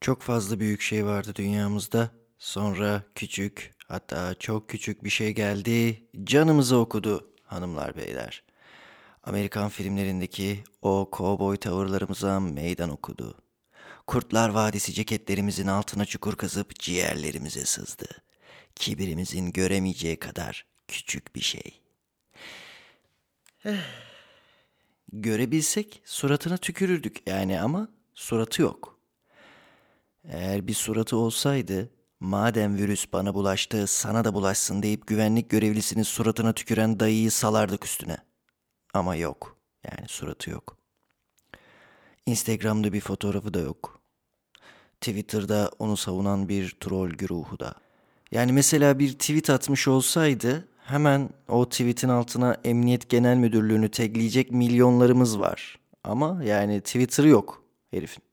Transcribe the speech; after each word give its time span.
Çok 0.00 0.22
fazla 0.22 0.60
büyük 0.60 0.80
şey 0.80 1.06
vardı 1.06 1.32
dünyamızda. 1.34 2.10
Sonra 2.38 3.02
küçük, 3.14 3.74
hatta 3.88 4.34
çok 4.34 4.68
küçük 4.68 5.04
bir 5.04 5.10
şey 5.10 5.34
geldi. 5.34 6.08
Canımızı 6.24 6.76
okudu 6.76 7.30
hanımlar 7.44 7.96
beyler. 7.96 8.42
Amerikan 9.24 9.68
filmlerindeki 9.68 10.64
o 10.82 11.08
kovboy 11.10 11.56
tavırlarımıza 11.56 12.40
meydan 12.40 12.90
okudu. 12.90 13.34
Kurtlar 14.06 14.48
Vadisi 14.48 14.92
ceketlerimizin 14.92 15.66
altına 15.66 16.04
çukur 16.04 16.36
kazıp 16.36 16.78
ciğerlerimize 16.78 17.64
sızdı. 17.64 18.06
Kibirimizin 18.74 19.52
göremeyeceği 19.52 20.16
kadar 20.16 20.66
küçük 20.88 21.36
bir 21.36 21.40
şey. 21.40 21.80
Görebilsek 25.12 26.02
suratına 26.04 26.56
tükürürdük 26.56 27.22
yani 27.26 27.60
ama 27.60 27.88
suratı 28.14 28.62
yok. 28.62 28.97
Eğer 30.28 30.66
bir 30.66 30.74
suratı 30.74 31.16
olsaydı, 31.16 31.90
madem 32.20 32.76
virüs 32.76 33.06
bana 33.12 33.34
bulaştı, 33.34 33.86
sana 33.86 34.24
da 34.24 34.34
bulaşsın 34.34 34.82
deyip 34.82 35.06
güvenlik 35.06 35.50
görevlisinin 35.50 36.02
suratına 36.02 36.52
tüküren 36.52 37.00
dayıyı 37.00 37.30
salardık 37.30 37.84
üstüne. 37.84 38.16
Ama 38.94 39.16
yok. 39.16 39.56
Yani 39.84 40.08
suratı 40.08 40.50
yok. 40.50 40.76
Instagram'da 42.26 42.92
bir 42.92 43.00
fotoğrafı 43.00 43.54
da 43.54 43.60
yok. 43.60 44.00
Twitter'da 45.00 45.70
onu 45.78 45.96
savunan 45.96 46.48
bir 46.48 46.76
troll 46.80 47.10
güruhu 47.10 47.60
da. 47.60 47.74
Yani 48.30 48.52
mesela 48.52 48.98
bir 48.98 49.12
tweet 49.12 49.50
atmış 49.50 49.88
olsaydı 49.88 50.68
hemen 50.84 51.30
o 51.48 51.68
tweetin 51.68 52.08
altına 52.08 52.56
Emniyet 52.64 53.08
Genel 53.08 53.36
Müdürlüğü'nü 53.36 53.90
tagleyecek 53.90 54.52
milyonlarımız 54.52 55.40
var. 55.40 55.78
Ama 56.04 56.44
yani 56.44 56.80
Twitter 56.80 57.24
yok 57.24 57.62
herifin. 57.90 58.27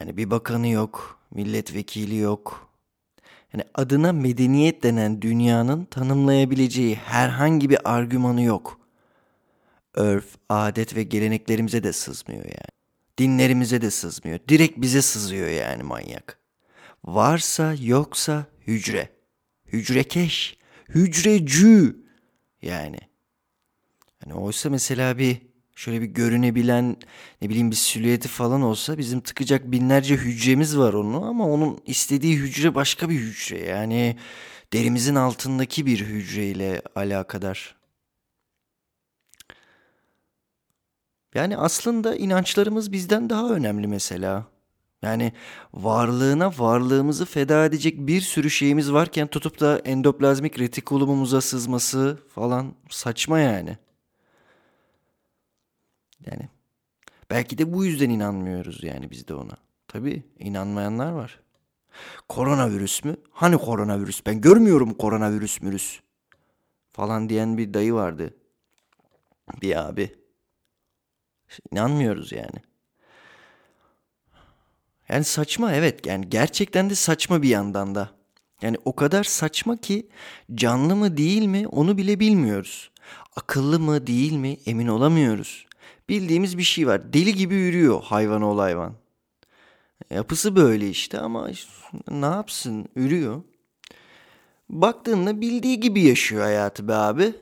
Yani 0.00 0.16
bir 0.16 0.30
bakanı 0.30 0.68
yok, 0.68 1.20
milletvekili 1.30 2.16
yok. 2.16 2.68
Yani 3.52 3.64
adına 3.74 4.12
medeniyet 4.12 4.82
denen 4.82 5.22
dünyanın 5.22 5.84
tanımlayabileceği 5.84 6.94
herhangi 6.94 7.70
bir 7.70 7.94
argümanı 7.94 8.42
yok. 8.42 8.80
Örf, 9.94 10.26
adet 10.48 10.96
ve 10.96 11.02
geleneklerimize 11.02 11.82
de 11.82 11.92
sızmıyor 11.92 12.44
yani. 12.44 12.78
Dinlerimize 13.18 13.82
de 13.82 13.90
sızmıyor. 13.90 14.38
Direkt 14.48 14.80
bize 14.80 15.02
sızıyor 15.02 15.48
yani 15.48 15.82
manyak. 15.82 16.38
Varsa 17.04 17.74
yoksa 17.80 18.46
hücre. 18.66 19.08
Hücrekeş. 19.66 20.58
Hücrecü. 20.88 21.96
Yani. 22.62 22.98
Hani 24.24 24.34
oysa 24.34 24.70
mesela 24.70 25.18
bir 25.18 25.47
şöyle 25.78 26.00
bir 26.00 26.06
görünebilen 26.06 26.96
ne 27.42 27.48
bileyim 27.48 27.70
bir 27.70 27.76
silüeti 27.76 28.28
falan 28.28 28.62
olsa 28.62 28.98
bizim 28.98 29.20
tıkacak 29.20 29.72
binlerce 29.72 30.16
hücremiz 30.16 30.78
var 30.78 30.92
onu 30.94 31.24
ama 31.24 31.48
onun 31.48 31.80
istediği 31.86 32.36
hücre 32.36 32.74
başka 32.74 33.08
bir 33.08 33.14
hücre. 33.14 33.58
Yani 33.58 34.16
derimizin 34.72 35.14
altındaki 35.14 35.86
bir 35.86 36.00
hücreyle 36.00 36.82
alakadar. 36.94 37.76
Yani 41.34 41.56
aslında 41.56 42.16
inançlarımız 42.16 42.92
bizden 42.92 43.30
daha 43.30 43.50
önemli 43.50 43.86
mesela. 43.86 44.46
Yani 45.02 45.32
varlığına 45.74 46.58
varlığımızı 46.58 47.24
feda 47.24 47.64
edecek 47.64 47.98
bir 47.98 48.20
sürü 48.20 48.50
şeyimiz 48.50 48.92
varken 48.92 49.26
tutup 49.26 49.60
da 49.60 49.78
endoplazmik 49.78 50.58
retikulumumuza 50.58 51.40
sızması 51.40 52.18
falan 52.34 52.74
saçma 52.90 53.38
yani. 53.38 53.78
Yani 56.26 56.48
belki 57.30 57.58
de 57.58 57.72
bu 57.72 57.84
yüzden 57.84 58.10
inanmıyoruz 58.10 58.82
yani 58.82 59.10
biz 59.10 59.28
de 59.28 59.34
ona. 59.34 59.56
Tabii 59.88 60.22
inanmayanlar 60.38 61.12
var. 61.12 61.40
Koronavirüs 62.28 63.04
mü? 63.04 63.16
Hani 63.30 63.58
koronavirüs? 63.58 64.26
Ben 64.26 64.40
görmüyorum 64.40 64.94
koronavirüs 64.94 65.62
mürüs. 65.62 66.00
Falan 66.90 67.28
diyen 67.28 67.58
bir 67.58 67.74
dayı 67.74 67.94
vardı. 67.94 68.34
Bir 69.62 69.88
abi. 69.88 70.14
İnanmıyoruz 71.72 72.32
yani. 72.32 72.62
Yani 75.08 75.24
saçma 75.24 75.72
evet 75.72 76.06
yani 76.06 76.28
gerçekten 76.28 76.90
de 76.90 76.94
saçma 76.94 77.42
bir 77.42 77.48
yandan 77.48 77.94
da. 77.94 78.10
Yani 78.62 78.76
o 78.84 78.96
kadar 78.96 79.24
saçma 79.24 79.76
ki 79.76 80.08
canlı 80.54 80.96
mı 80.96 81.16
değil 81.16 81.42
mi 81.42 81.68
onu 81.68 81.96
bile 81.98 82.20
bilmiyoruz. 82.20 82.90
Akıllı 83.36 83.80
mı 83.80 84.06
değil 84.06 84.32
mi 84.32 84.58
emin 84.66 84.88
olamıyoruz. 84.88 85.67
Bildiğimiz 86.08 86.58
bir 86.58 86.62
şey 86.62 86.86
var. 86.86 87.12
Deli 87.12 87.34
gibi 87.34 87.54
yürüyor 87.54 88.02
hayvan 88.02 88.42
ol 88.42 88.58
hayvan. 88.58 88.94
Yapısı 90.10 90.56
böyle 90.56 90.88
işte 90.88 91.18
ama 91.18 91.48
ne 92.10 92.26
yapsın 92.26 92.88
ürüyor. 92.96 93.42
Baktığında 94.68 95.40
bildiği 95.40 95.80
gibi 95.80 96.02
yaşıyor 96.02 96.42
hayatı 96.42 96.88
be 96.88 96.94
abi. 96.94 97.34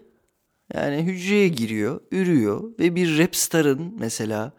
Yani 0.75 1.03
hücreye 1.03 1.49
giriyor, 1.49 2.01
ürüyor 2.13 2.73
ve 2.79 2.95
bir 2.95 3.19
rap 3.19 3.37
starın 3.37 3.95
mesela 3.99 4.53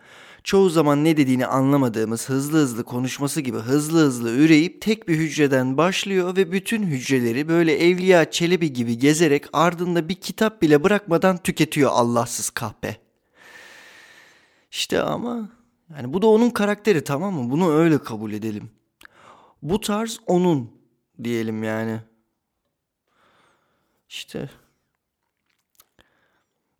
çoğu 0.43 0.69
zaman 0.69 1.03
ne 1.03 1.17
dediğini 1.17 1.45
anlamadığımız 1.45 2.29
hızlı 2.29 2.57
hızlı 2.57 2.83
konuşması 2.83 3.41
gibi 3.41 3.57
hızlı 3.57 3.99
hızlı 3.99 4.31
üreyip 4.31 4.81
tek 4.81 5.07
bir 5.07 5.15
hücreden 5.17 5.77
başlıyor 5.77 6.35
ve 6.35 6.51
bütün 6.51 6.83
hücreleri 6.83 7.47
böyle 7.47 7.77
Evliya 7.77 8.31
Çelebi 8.31 8.73
gibi 8.73 8.97
gezerek 8.97 9.45
ardında 9.53 10.09
bir 10.09 10.15
kitap 10.15 10.61
bile 10.61 10.83
bırakmadan 10.83 11.37
tüketiyor 11.37 11.91
Allahsız 11.93 12.49
kahpe. 12.49 13.06
İşte 14.77 15.01
ama 15.01 15.49
yani 15.95 16.13
bu 16.13 16.21
da 16.21 16.27
onun 16.27 16.49
karakteri 16.49 17.03
tamam 17.03 17.33
mı? 17.33 17.51
Bunu 17.51 17.71
öyle 17.71 17.97
kabul 18.03 18.33
edelim. 18.33 18.71
Bu 19.61 19.81
tarz 19.81 20.19
onun 20.27 20.71
diyelim 21.23 21.63
yani. 21.63 21.99
İşte 24.09 24.49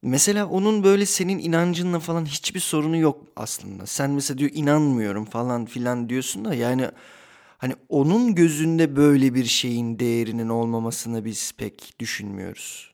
Mesela 0.01 0.47
onun 0.47 0.83
böyle 0.83 1.05
senin 1.05 1.39
inancınla 1.39 1.99
falan 1.99 2.25
hiçbir 2.25 2.59
sorunu 2.59 2.97
yok 2.97 3.23
aslında. 3.35 3.85
Sen 3.85 4.11
mesela 4.11 4.37
diyor 4.37 4.51
inanmıyorum 4.53 5.25
falan 5.25 5.65
filan 5.65 6.09
diyorsun 6.09 6.45
da 6.45 6.53
yani 6.53 6.89
hani 7.57 7.75
onun 7.89 8.35
gözünde 8.35 8.95
böyle 8.95 9.33
bir 9.33 9.45
şeyin 9.45 9.99
değerinin 9.99 10.49
olmamasını 10.49 11.25
biz 11.25 11.51
pek 11.57 11.99
düşünmüyoruz. 11.99 12.93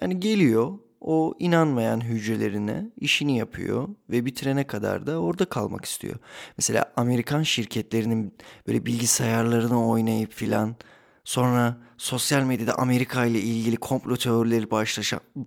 Yani 0.00 0.20
geliyor 0.20 0.78
o 1.04 1.34
inanmayan 1.38 2.00
hücrelerine 2.00 2.90
işini 2.96 3.38
yapıyor 3.38 3.88
ve 4.10 4.24
bitirene 4.24 4.64
kadar 4.64 5.06
da 5.06 5.18
orada 5.18 5.44
kalmak 5.44 5.84
istiyor. 5.84 6.16
Mesela 6.56 6.92
Amerikan 6.96 7.42
şirketlerinin 7.42 8.34
böyle 8.66 8.86
bilgisayarlarını 8.86 9.88
oynayıp 9.88 10.32
filan 10.32 10.76
Sonra 11.24 11.76
sosyal 11.98 12.42
medyada 12.42 12.74
Amerika 12.74 13.26
ile 13.26 13.40
ilgili 13.40 13.76
komplo 13.76 14.16
teorileri 14.16 14.66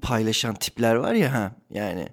paylaşan 0.02 0.56
tipler 0.56 0.96
var 0.96 1.14
ya 1.14 1.34
ha 1.34 1.56
yani. 1.70 2.08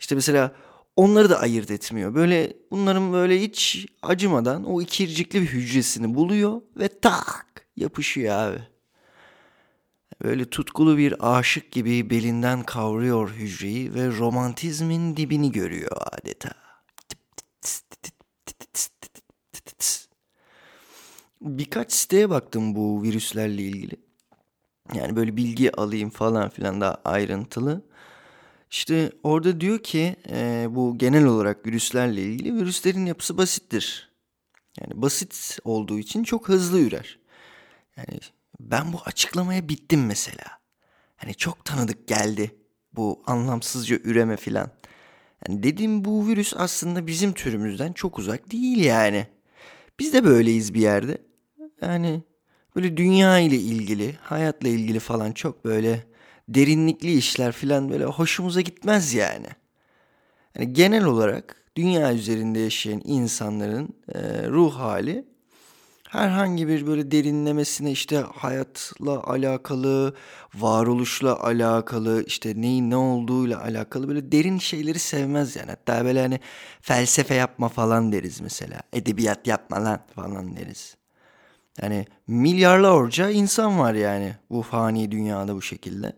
işte 0.00 0.14
mesela 0.14 0.52
onları 0.96 1.30
da 1.30 1.40
ayırt 1.40 1.70
etmiyor. 1.70 2.14
Böyle 2.14 2.52
bunların 2.70 3.12
böyle 3.12 3.40
hiç 3.40 3.86
acımadan 4.02 4.64
o 4.64 4.82
ikircikli 4.82 5.42
bir 5.42 5.46
hücresini 5.46 6.14
buluyor 6.14 6.62
ve 6.76 6.88
tak 7.00 7.46
yapışıyor 7.76 8.34
abi. 8.34 8.58
Böyle 10.22 10.50
tutkulu 10.50 10.98
bir 10.98 11.38
aşık 11.38 11.72
gibi 11.72 12.10
belinden 12.10 12.62
kavruyor 12.62 13.30
hücreyi 13.30 13.94
ve 13.94 14.18
romantizmin 14.18 15.16
dibini 15.16 15.52
görüyor 15.52 15.90
adeta. 16.12 16.50
Birkaç 21.40 21.92
siteye 21.92 22.30
baktım 22.30 22.74
bu 22.74 23.02
virüslerle 23.02 23.62
ilgili. 23.62 23.96
Yani 24.94 25.16
böyle 25.16 25.36
bilgi 25.36 25.76
alayım 25.76 26.10
falan 26.10 26.48
filan 26.48 26.80
daha 26.80 27.00
ayrıntılı. 27.04 27.84
İşte 28.70 29.12
orada 29.22 29.60
diyor 29.60 29.78
ki 29.78 30.16
e, 30.28 30.66
bu 30.70 30.98
genel 30.98 31.24
olarak 31.24 31.66
virüslerle 31.66 32.22
ilgili 32.22 32.54
virüslerin 32.54 33.06
yapısı 33.06 33.38
basittir. 33.38 34.12
Yani 34.80 35.02
basit 35.02 35.58
olduğu 35.64 35.98
için 35.98 36.24
çok 36.24 36.48
hızlı 36.48 36.80
ürer. 36.80 37.18
Yani 37.96 38.20
ben 38.60 38.92
bu 38.92 39.00
açıklamaya 39.04 39.68
bittim 39.68 40.06
mesela. 40.06 40.44
Hani 41.16 41.34
çok 41.34 41.64
tanıdık 41.64 42.08
geldi 42.08 42.56
bu 42.92 43.22
anlamsızca 43.26 43.96
üreme 44.04 44.36
filan. 44.36 44.70
Yani 45.48 45.62
dediğim 45.62 46.04
bu 46.04 46.28
virüs 46.28 46.54
aslında 46.56 47.06
bizim 47.06 47.32
türümüzden 47.32 47.92
çok 47.92 48.18
uzak 48.18 48.52
değil 48.52 48.84
yani. 48.84 49.26
Biz 49.98 50.12
de 50.12 50.24
böyleyiz 50.24 50.74
bir 50.74 50.80
yerde. 50.80 51.18
Yani 51.82 52.22
böyle 52.76 52.96
dünya 52.96 53.38
ile 53.38 53.56
ilgili, 53.56 54.14
hayatla 54.22 54.68
ilgili 54.68 55.00
falan 55.00 55.32
çok 55.32 55.64
böyle 55.64 56.04
derinlikli 56.48 57.12
işler 57.12 57.52
falan 57.52 57.90
böyle 57.90 58.04
hoşumuza 58.04 58.60
gitmez 58.60 59.14
yani. 59.14 59.46
Yani 60.54 60.72
genel 60.72 61.04
olarak 61.04 61.56
dünya 61.76 62.14
üzerinde 62.14 62.58
yaşayan 62.58 63.02
insanların 63.04 63.88
e, 64.14 64.48
ruh 64.48 64.74
hali 64.74 65.24
herhangi 66.10 66.68
bir 66.68 66.86
böyle 66.86 67.10
derinlemesine 67.10 67.90
işte 67.90 68.16
hayatla 68.16 69.22
alakalı, 69.22 70.14
varoluşla 70.54 71.40
alakalı, 71.40 72.24
işte 72.26 72.60
neyin 72.60 72.90
ne 72.90 72.96
olduğuyla 72.96 73.62
alakalı 73.62 74.08
böyle 74.08 74.32
derin 74.32 74.58
şeyleri 74.58 74.98
sevmez 74.98 75.56
yani. 75.56 75.70
Hatta 75.70 76.04
böyle 76.04 76.20
hani 76.20 76.40
felsefe 76.80 77.34
yapma 77.34 77.68
falan 77.68 78.12
deriz 78.12 78.40
mesela. 78.40 78.80
Edebiyat 78.92 79.46
yapma 79.46 79.84
lan 79.84 80.00
falan 80.14 80.56
deriz. 80.56 80.96
Yani 81.82 82.06
milyarlarca 82.26 83.30
insan 83.30 83.78
var 83.78 83.94
yani 83.94 84.36
bu 84.50 84.62
fani 84.62 85.10
dünyada 85.10 85.54
bu 85.54 85.62
şekilde. 85.62 86.12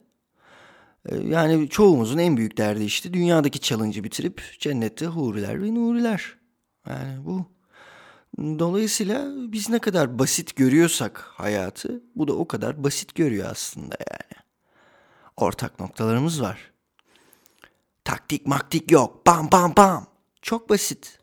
Ee, 1.09 1.17
yani 1.17 1.69
çoğumuzun 1.69 2.19
en 2.19 2.37
büyük 2.37 2.57
derdi 2.57 2.85
işte 2.85 3.13
dünyadaki 3.13 3.61
challenge'ı 3.61 4.05
bitirip 4.05 4.43
cennette 4.59 5.07
huriler 5.07 5.63
ve 5.63 5.75
nuriler. 5.75 6.35
Yani 6.89 7.25
bu. 7.25 7.60
Dolayısıyla 8.38 9.32
biz 9.53 9.69
ne 9.71 9.79
kadar 9.79 10.19
basit 10.19 10.56
görüyorsak 10.56 11.19
hayatı 11.19 12.03
bu 12.17 12.29
da 12.29 12.32
o 12.32 12.49
kadar 12.49 12.85
basit 12.85 13.15
görüyor 13.15 13.50
aslında 13.50 13.97
yani. 14.11 14.43
Ortak 15.37 15.81
noktalarımız 15.81 16.43
var. 16.43 16.71
Taktik 18.05 18.47
maktik 18.47 18.91
yok. 18.91 19.27
Bam 19.27 19.53
bam 19.53 19.77
bam. 19.77 20.06
Çok 20.43 20.71
basit. 20.71 21.19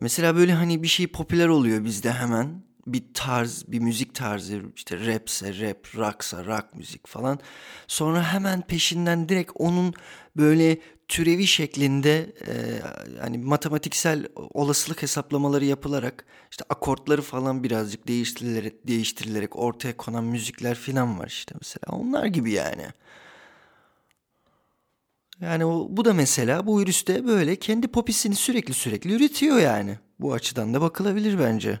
Mesela 0.00 0.36
böyle 0.36 0.52
hani 0.52 0.82
bir 0.82 0.88
şey 0.88 1.06
popüler 1.06 1.48
oluyor 1.48 1.84
bizde 1.84 2.12
hemen. 2.12 2.64
Bir 2.86 3.14
tarz, 3.14 3.64
bir 3.68 3.78
müzik 3.78 4.14
tarzı 4.14 4.62
işte 4.76 5.06
rapse 5.06 5.60
rap, 5.60 5.96
rocksa 5.96 6.44
rock 6.44 6.74
müzik 6.74 7.06
falan. 7.06 7.38
Sonra 7.86 8.32
hemen 8.32 8.62
peşinden 8.62 9.28
direkt 9.28 9.52
onun 9.54 9.94
böyle 10.36 10.78
türevi 11.08 11.46
şeklinde 11.46 12.32
e, 12.46 12.52
hani 13.20 13.38
matematiksel 13.38 14.26
olasılık 14.36 15.02
hesaplamaları 15.02 15.64
yapılarak 15.64 16.24
işte 16.50 16.64
akortları 16.68 17.22
falan 17.22 17.64
birazcık 17.64 18.08
değiştirilerek 18.08 18.86
değiştirilerek 18.86 19.56
ortaya 19.56 19.96
konan 19.96 20.24
müzikler 20.24 20.74
falan 20.74 21.18
var 21.18 21.26
işte 21.26 21.54
mesela 21.60 21.98
onlar 21.98 22.26
gibi 22.26 22.52
yani. 22.52 22.86
Yani 25.40 25.64
o, 25.64 25.86
bu 25.90 26.04
da 26.04 26.14
mesela 26.14 26.66
bu 26.66 26.80
virüs 26.80 27.06
böyle 27.06 27.56
kendi 27.56 27.88
popisini 27.88 28.34
sürekli 28.34 28.74
sürekli 28.74 29.12
üretiyor 29.12 29.58
yani. 29.58 29.98
Bu 30.20 30.32
açıdan 30.32 30.74
da 30.74 30.80
bakılabilir 30.80 31.38
bence. 31.38 31.80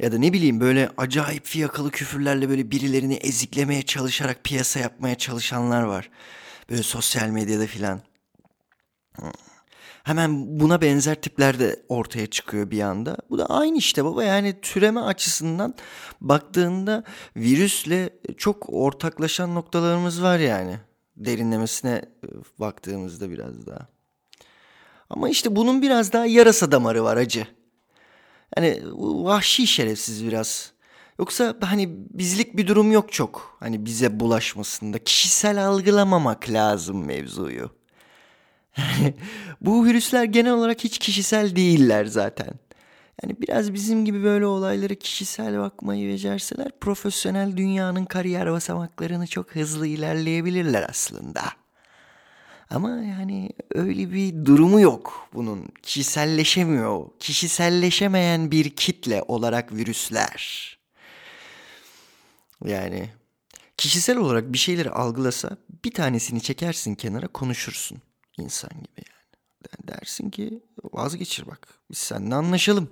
Ya 0.00 0.12
da 0.12 0.18
ne 0.18 0.32
bileyim 0.32 0.60
böyle 0.60 0.90
acayip 0.96 1.46
fiyakalı 1.46 1.90
küfürlerle 1.90 2.48
böyle 2.48 2.70
birilerini 2.70 3.14
eziklemeye 3.14 3.82
çalışarak 3.82 4.44
piyasa 4.44 4.80
yapmaya 4.80 5.14
çalışanlar 5.14 5.82
var. 5.82 6.10
Böyle 6.72 6.82
sosyal 6.82 7.28
medyada 7.28 7.66
filan. 7.66 8.00
Hemen 10.04 10.60
buna 10.60 10.80
benzer 10.80 11.20
tipler 11.20 11.58
de 11.58 11.82
ortaya 11.88 12.26
çıkıyor 12.26 12.70
bir 12.70 12.80
anda. 12.80 13.16
Bu 13.30 13.38
da 13.38 13.46
aynı 13.46 13.76
işte 13.78 14.04
baba 14.04 14.24
yani 14.24 14.60
türeme 14.62 15.00
açısından 15.00 15.74
baktığında 16.20 17.04
virüsle 17.36 18.10
çok 18.36 18.66
ortaklaşan 18.68 19.54
noktalarımız 19.54 20.22
var 20.22 20.38
yani. 20.38 20.78
Derinlemesine 21.16 21.90
e, 21.90 22.28
baktığımızda 22.60 23.30
biraz 23.30 23.66
daha. 23.66 23.86
Ama 25.10 25.28
işte 25.28 25.56
bunun 25.56 25.82
biraz 25.82 26.12
daha 26.12 26.26
yarasa 26.26 26.72
damarı 26.72 27.04
var 27.04 27.16
acı. 27.16 27.46
Yani 28.56 28.80
vahşi 29.24 29.66
şerefsiz 29.66 30.26
biraz. 30.26 30.71
Yoksa 31.22 31.54
hani 31.60 31.88
bizlik 32.10 32.56
bir 32.56 32.66
durum 32.66 32.92
yok 32.92 33.12
çok. 33.12 33.56
Hani 33.60 33.86
bize 33.86 34.20
bulaşmasında. 34.20 34.98
Kişisel 34.98 35.66
algılamamak 35.66 36.50
lazım 36.50 37.04
mevzuyu. 37.04 37.70
Bu 39.60 39.84
virüsler 39.84 40.24
genel 40.24 40.52
olarak 40.52 40.84
hiç 40.84 40.98
kişisel 40.98 41.56
değiller 41.56 42.04
zaten. 42.04 42.50
Yani 43.22 43.36
biraz 43.40 43.74
bizim 43.74 44.04
gibi 44.04 44.22
böyle 44.24 44.46
olayları 44.46 44.96
kişisel 44.96 45.58
bakmayı 45.58 46.08
becerseler 46.08 46.70
profesyonel 46.80 47.56
dünyanın 47.56 48.04
kariyer 48.04 48.52
basamaklarını 48.52 49.26
çok 49.26 49.56
hızlı 49.56 49.86
ilerleyebilirler 49.86 50.86
aslında. 50.90 51.42
Ama 52.70 52.90
yani 52.90 53.50
öyle 53.74 54.12
bir 54.12 54.44
durumu 54.44 54.80
yok 54.80 55.28
bunun. 55.34 55.68
Kişiselleşemiyor. 55.82 57.06
Kişiselleşemeyen 57.18 58.50
bir 58.50 58.70
kitle 58.70 59.22
olarak 59.28 59.72
virüsler. 59.72 60.81
Yani 62.64 63.10
kişisel 63.76 64.16
olarak 64.16 64.52
bir 64.52 64.58
şeyleri 64.58 64.90
algılasa 64.90 65.56
bir 65.84 65.90
tanesini 65.90 66.40
çekersin 66.40 66.94
kenara 66.94 67.28
konuşursun 67.28 67.98
insan 68.38 68.70
gibi 68.70 68.88
yani. 68.96 69.88
Dersin 69.88 70.30
ki 70.30 70.62
vazgeçir 70.92 71.46
bak 71.46 71.68
biz 71.90 71.98
seninle 71.98 72.34
anlaşalım. 72.34 72.90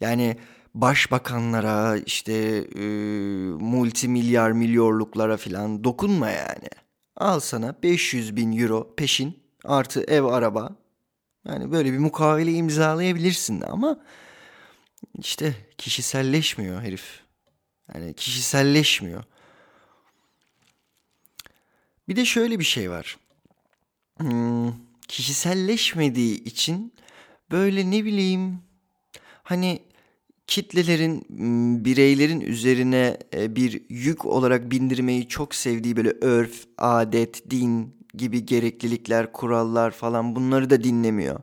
Yani 0.00 0.36
başbakanlara 0.74 1.96
işte 1.96 2.32
e, 2.74 2.80
multimilyar 3.60 4.52
milyarlıklara 4.52 5.36
filan 5.36 5.84
dokunma 5.84 6.30
yani. 6.30 6.68
Al 7.16 7.40
sana 7.40 7.74
500 7.82 8.36
bin 8.36 8.58
euro 8.58 8.94
peşin 8.96 9.38
artı 9.64 10.02
ev 10.02 10.22
araba. 10.22 10.76
Yani 11.48 11.72
böyle 11.72 11.92
bir 11.92 11.98
mukavele 11.98 12.52
imzalayabilirsin 12.52 13.60
ama 13.60 14.00
işte 15.18 15.54
kişiselleşmiyor 15.78 16.82
herif. 16.82 17.29
Yani 17.94 18.14
kişiselleşmiyor. 18.14 19.24
Bir 22.08 22.16
de 22.16 22.24
şöyle 22.24 22.58
bir 22.58 22.64
şey 22.64 22.90
var. 22.90 23.18
Hmm, 24.18 24.72
kişiselleşmediği 25.08 26.44
için 26.44 26.92
böyle 27.50 27.90
ne 27.90 28.04
bileyim 28.04 28.58
hani 29.42 29.82
kitlelerin 30.46 31.26
bireylerin 31.84 32.40
üzerine 32.40 33.18
e, 33.34 33.56
bir 33.56 33.82
yük 33.88 34.24
olarak 34.24 34.70
bindirmeyi 34.70 35.28
çok 35.28 35.54
sevdiği 35.54 35.96
böyle 35.96 36.10
örf, 36.20 36.64
adet, 36.78 37.50
din 37.50 37.94
gibi 38.14 38.46
gereklilikler, 38.46 39.32
kurallar 39.32 39.90
falan 39.90 40.36
bunları 40.36 40.70
da 40.70 40.84
dinlemiyor. 40.84 41.40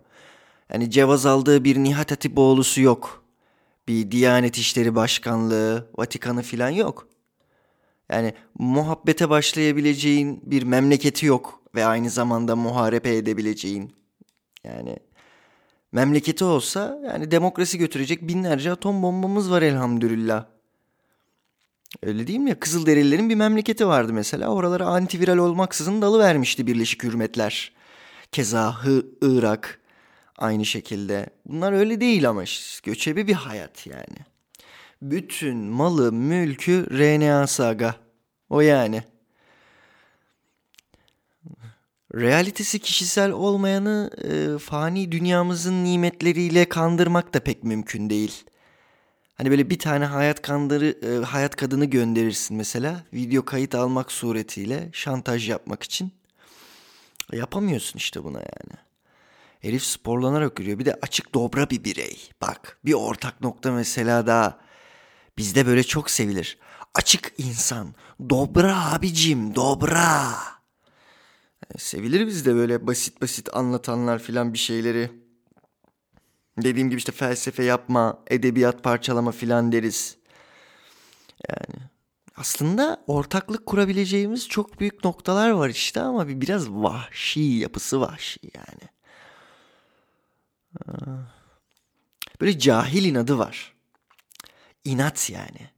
Yani 0.73 0.91
cevaz 0.91 1.25
aldığı 1.25 1.63
bir 1.63 1.77
Nihat 1.77 2.11
Hatipoğlu'su 2.11 2.81
yok. 2.81 3.26
Bir 3.87 4.11
Diyanet 4.11 4.57
İşleri 4.57 4.95
Başkanlığı, 4.95 5.87
Vatikanı 5.97 6.41
falan 6.41 6.69
yok. 6.69 7.07
Yani 8.09 8.33
muhabbete 8.59 9.29
başlayabileceğin 9.29 10.41
bir 10.43 10.63
memleketi 10.63 11.25
yok 11.25 11.61
ve 11.75 11.85
aynı 11.85 12.09
zamanda 12.09 12.55
muharebe 12.55 13.15
edebileceğin. 13.17 13.93
Yani 14.63 14.97
memleketi 15.91 16.43
olsa 16.43 16.99
yani 17.05 17.31
demokrasi 17.31 17.77
götürecek 17.77 18.27
binlerce 18.27 18.71
atom 18.71 19.03
bombamız 19.03 19.51
var 19.51 19.61
elhamdülillah. 19.61 20.45
Öyle 22.03 22.27
değil 22.27 22.39
mi 22.39 22.49
ya? 22.49 22.59
Kızılderililerin 22.59 23.29
bir 23.29 23.35
memleketi 23.35 23.87
vardı 23.87 24.13
mesela. 24.13 24.49
Oralara 24.49 24.85
antiviral 24.85 25.37
olmaksızın 25.37 26.01
dalı 26.01 26.19
vermişti 26.19 26.67
Birleşik 26.67 27.03
Hürmetler. 27.03 27.73
Keza 28.31 28.75
Irak 29.21 29.81
aynı 30.37 30.65
şekilde. 30.65 31.29
Bunlar 31.45 31.73
öyle 31.73 32.01
değil 32.01 32.29
ama 32.29 32.43
göçebe 32.83 33.27
bir 33.27 33.33
hayat 33.33 33.87
yani. 33.87 34.17
Bütün 35.01 35.57
malı, 35.57 36.11
mülkü 36.11 36.87
RNA 36.91 37.47
saga. 37.47 37.95
O 38.49 38.61
yani 38.61 39.03
realitesi 42.15 42.79
kişisel 42.79 43.31
olmayanı 43.31 44.09
e, 44.23 44.57
fani 44.57 45.11
dünyamızın 45.11 45.83
nimetleriyle 45.83 46.69
kandırmak 46.69 47.33
da 47.33 47.39
pek 47.39 47.63
mümkün 47.63 48.09
değil. 48.09 48.43
Hani 49.35 49.51
böyle 49.51 49.69
bir 49.69 49.79
tane 49.79 50.05
hayat 50.05 50.41
kandırı 50.41 50.97
e, 51.05 51.25
hayat 51.25 51.55
kadını 51.55 51.85
gönderirsin 51.85 52.57
mesela 52.57 53.03
video 53.13 53.45
kayıt 53.45 53.75
almak 53.75 54.11
suretiyle 54.11 54.89
şantaj 54.93 55.49
yapmak 55.49 55.83
için. 55.83 56.11
Yapamıyorsun 57.33 57.97
işte 57.97 58.23
buna 58.23 58.39
yani. 58.39 58.86
Herif 59.59 59.83
sporlanarak 59.83 60.59
yürüyor. 60.59 60.79
Bir 60.79 60.85
de 60.85 60.99
açık 61.01 61.33
dobra 61.33 61.69
bir 61.69 61.83
birey. 61.83 62.29
Bak 62.41 62.79
bir 62.85 62.93
ortak 62.93 63.41
nokta 63.41 63.71
mesela 63.71 64.27
daha 64.27 64.59
bizde 65.37 65.65
böyle 65.65 65.83
çok 65.83 66.09
sevilir. 66.09 66.57
Açık 66.93 67.33
insan. 67.37 67.95
Dobra 68.29 68.93
abicim 68.93 69.55
dobra. 69.55 70.33
Sevilir 71.77 72.27
bizde 72.27 72.55
böyle 72.55 72.87
basit 72.87 73.21
basit 73.21 73.55
anlatanlar 73.55 74.19
filan 74.19 74.53
bir 74.53 74.57
şeyleri. 74.57 75.11
Dediğim 76.63 76.89
gibi 76.89 76.97
işte 76.97 77.11
felsefe 77.11 77.63
yapma, 77.63 78.23
edebiyat 78.27 78.83
parçalama 78.83 79.31
filan 79.31 79.71
deriz. 79.71 80.17
Yani 81.49 81.89
aslında 82.35 83.03
ortaklık 83.07 83.65
kurabileceğimiz 83.65 84.49
çok 84.49 84.79
büyük 84.79 85.03
noktalar 85.03 85.49
var 85.49 85.69
işte 85.69 86.01
ama 86.01 86.27
bir 86.27 86.41
biraz 86.41 86.69
vahşi 86.69 87.39
yapısı 87.41 88.01
vahşi 88.01 88.39
yani. 88.55 88.96
Böyle 92.41 92.59
cahil 92.59 93.05
inadı 93.05 93.37
var. 93.37 93.73
İnat 94.83 95.29
yani. 95.29 95.69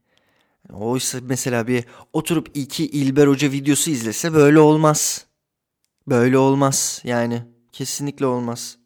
Oysa 0.72 1.18
mesela 1.22 1.66
bir 1.66 1.84
oturup 2.12 2.50
iki 2.54 2.86
İlber 2.86 3.26
Hoca 3.26 3.52
videosu 3.52 3.90
izlese 3.90 4.32
böyle 4.32 4.60
olmaz. 4.60 5.26
Böyle 6.08 6.38
olmaz 6.38 7.00
yani. 7.04 7.42
Kesinlikle 7.72 8.26
olmaz. 8.26 8.78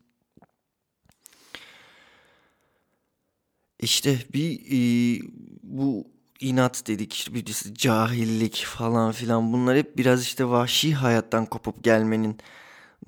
İşte 3.80 4.18
bir 4.33 4.61
e, 4.71 5.21
bu 5.62 6.06
inat 6.40 6.87
dedik 6.87 7.12
işte 7.12 7.35
bir 7.35 7.44
cahillik 7.75 8.64
falan 8.68 9.12
filan 9.12 9.52
bunlar 9.52 9.76
hep 9.76 9.97
biraz 9.99 10.23
işte 10.23 10.49
vahşi 10.49 10.94
hayattan 10.94 11.47
kopup 11.47 11.85
gelmenin 11.85 12.38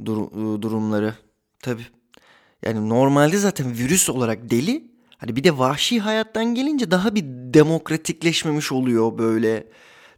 dur- 0.04 0.62
durumları. 0.62 1.14
Tabi 1.58 1.82
yani 2.62 2.88
normalde 2.88 3.38
zaten 3.38 3.78
virüs 3.78 4.10
olarak 4.10 4.50
deli 4.50 4.84
hani 5.18 5.36
bir 5.36 5.44
de 5.44 5.58
vahşi 5.58 6.00
hayattan 6.00 6.54
gelince 6.54 6.90
daha 6.90 7.14
bir 7.14 7.24
demokratikleşmemiş 7.26 8.72
oluyor 8.72 9.18
böyle. 9.18 9.66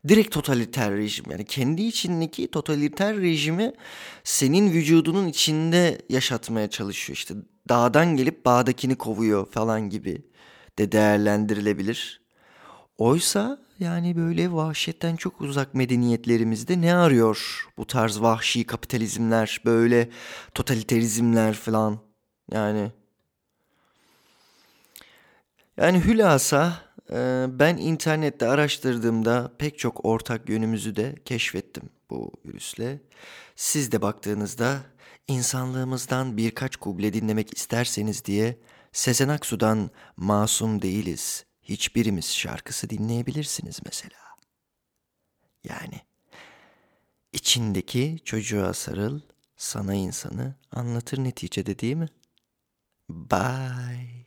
Direkt 0.09 0.35
totaliter 0.35 0.93
rejim. 0.93 1.25
Yani 1.31 1.45
kendi 1.45 1.83
içindeki 1.83 2.51
totaliter 2.51 3.17
rejimi 3.17 3.73
senin 4.25 4.73
vücudunun 4.73 5.27
içinde 5.27 5.99
yaşatmaya 6.09 6.71
çalışıyor. 6.71 7.17
İşte 7.17 7.35
dağdan 7.69 8.17
gelip 8.17 8.45
bağdakini 8.45 8.97
kovuyor 8.97 9.47
falan 9.47 9.91
gibi 9.91 10.23
de 10.79 10.93
değerlendirilebilir. 10.93 12.21
Oysa 12.99 13.59
yani 13.81 14.17
böyle 14.17 14.53
vahşetten 14.53 15.17
çok 15.17 15.41
uzak 15.41 15.75
medeniyetlerimizde 15.75 16.81
ne 16.81 16.95
arıyor 16.95 17.67
bu 17.79 17.87
tarz 17.87 18.21
vahşi 18.21 18.65
kapitalizmler, 18.65 19.61
böyle 19.65 20.09
totaliterizmler 20.55 21.55
falan 21.55 22.08
yani. 22.53 22.93
Yani 25.77 26.05
hülasa 26.05 26.83
e, 27.11 27.47
ben 27.49 27.77
internette 27.77 28.49
araştırdığımda 28.49 29.53
pek 29.59 29.79
çok 29.79 30.05
ortak 30.05 30.49
yönümüzü 30.49 30.97
de 30.97 31.15
keşfettim 31.25 31.91
bu 32.11 32.33
virüsle. 32.47 33.01
Siz 33.57 33.93
de 33.93 34.03
baktığınızda 34.03 34.81
insanlığımızdan 35.29 36.37
birkaç 36.37 36.77
kuble 36.77 37.13
dinlemek 37.13 37.57
isterseniz 37.59 38.25
diye 38.25 38.57
Sezen 38.93 39.29
Aksu'dan 39.29 39.91
Masum 40.17 40.83
Değiliz, 40.83 41.45
Hiçbirimiz 41.63 42.35
şarkısı 42.35 42.91
dinleyebilirsiniz 42.91 43.81
mesela. 43.85 44.21
Yani 45.65 46.01
içindeki 47.33 48.19
çocuğa 48.25 48.75
sarıl, 48.75 49.21
sana 49.57 49.95
insanı 49.95 50.55
anlatır 50.73 51.19
neticede 51.25 51.79
değil 51.79 51.97
mi? 51.97 52.09
Bye. 53.09 54.18